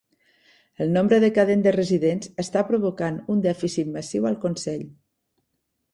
[0.85, 4.85] El nombre decadent de residents està provocant un dèficit massiu al consell.